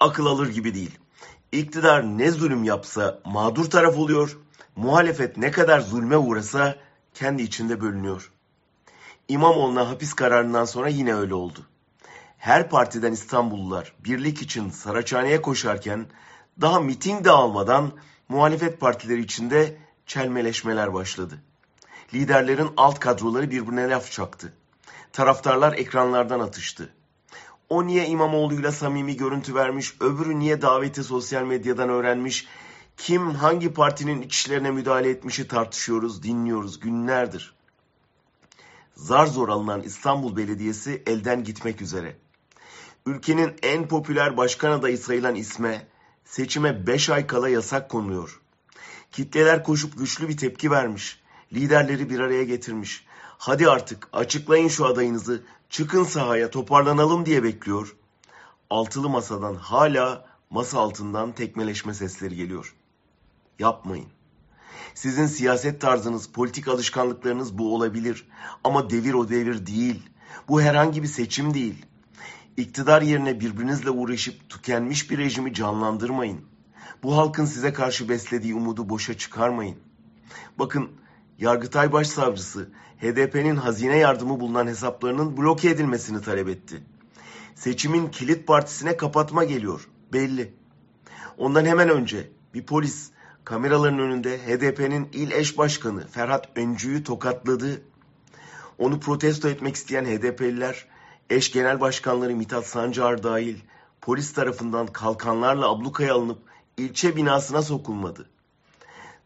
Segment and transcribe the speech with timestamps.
[0.00, 0.98] akıl alır gibi değil.
[1.52, 4.38] İktidar ne zulüm yapsa mağdur taraf oluyor,
[4.76, 6.76] muhalefet ne kadar zulme uğrasa
[7.14, 8.32] kendi içinde bölünüyor.
[9.28, 11.66] İmamoğlu'na hapis kararından sonra yine öyle oldu.
[12.38, 16.06] Her partiden İstanbullular birlik için Saraçhane'ye koşarken
[16.60, 17.92] daha miting de almadan
[18.28, 19.76] muhalefet partileri içinde
[20.06, 21.38] çelmeleşmeler başladı.
[22.14, 24.52] Liderlerin alt kadroları birbirine laf çaktı.
[25.12, 26.94] Taraftarlar ekranlardan atıştı.
[27.68, 32.46] O niye İmamoğlu'yla samimi görüntü vermiş, öbürü niye daveti sosyal medyadan öğrenmiş,
[32.96, 37.54] kim hangi partinin iç işlerine müdahale etmişi tartışıyoruz, dinliyoruz günlerdir.
[38.94, 42.16] Zar zor alınan İstanbul Belediyesi elden gitmek üzere.
[43.06, 45.86] Ülkenin en popüler başkan adayı sayılan isme
[46.24, 48.40] seçime 5 ay kala yasak konuluyor.
[49.12, 51.20] Kitleler koşup güçlü bir tepki vermiş.
[51.52, 53.06] Liderleri bir araya getirmiş.
[53.38, 57.96] Hadi artık açıklayın şu adayınızı, çıkın sahaya toparlanalım diye bekliyor.
[58.70, 62.74] Altılı masadan hala masa altından tekmeleşme sesleri geliyor.
[63.58, 64.08] Yapmayın.
[64.94, 68.28] Sizin siyaset tarzınız, politik alışkanlıklarınız bu olabilir.
[68.64, 70.02] Ama devir o devir değil.
[70.48, 71.86] Bu herhangi bir seçim değil.
[72.56, 76.40] İktidar yerine birbirinizle uğraşıp tükenmiş bir rejimi canlandırmayın.
[77.02, 79.76] Bu halkın size karşı beslediği umudu boşa çıkarmayın.
[80.58, 80.90] Bakın
[81.38, 82.68] Yargıtay Başsavcısı
[83.00, 86.82] HDP'nin hazine yardımı bulunan hesaplarının bloke edilmesini talep etti.
[87.54, 89.88] Seçimin kilit partisine kapatma geliyor.
[90.12, 90.54] Belli.
[91.36, 93.10] Ondan hemen önce bir polis
[93.44, 97.82] kameraların önünde HDP'nin il eş başkanı Ferhat Öncü'yü tokatladı.
[98.78, 100.86] Onu protesto etmek isteyen HDP'liler
[101.30, 103.56] eş genel başkanları Mithat Sancar dahil
[104.00, 106.38] polis tarafından kalkanlarla ablukaya alınıp
[106.76, 108.26] ilçe binasına sokulmadı.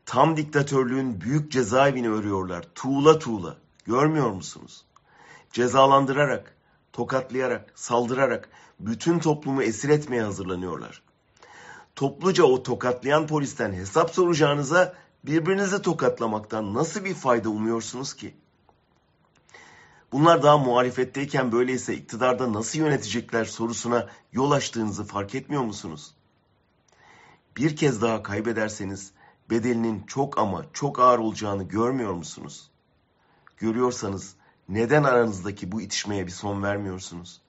[0.06, 2.64] Tam diktatörlüğün büyük cezaevini örüyorlar.
[2.74, 3.56] Tuğla tuğla.
[3.86, 4.84] Görmüyor musunuz?
[5.52, 6.56] Cezalandırarak,
[6.92, 8.48] tokatlayarak, saldırarak
[8.80, 11.02] bütün toplumu esir etmeye hazırlanıyorlar.
[11.96, 18.34] Topluca o tokatlayan polisten hesap soracağınıza birbirinizi tokatlamaktan nasıl bir fayda umuyorsunuz ki?
[20.12, 26.14] Bunlar daha muhalefetteyken böyleyse iktidarda nasıl yönetecekler sorusuna yol açtığınızı fark etmiyor musunuz?
[27.56, 29.12] Bir kez daha kaybederseniz
[29.50, 32.70] bedelinin çok ama çok ağır olacağını görmüyor musunuz?
[33.56, 34.36] Görüyorsanız
[34.68, 37.42] neden aranızdaki bu itişmeye bir son vermiyorsunuz?